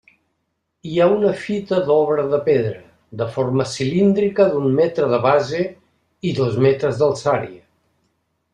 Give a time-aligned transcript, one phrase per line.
[0.91, 2.79] Hi ha una fita d'obra de pedra
[3.21, 5.63] de forma cilíndrica d'un metre de base
[6.31, 7.63] i dos metres d'alçària.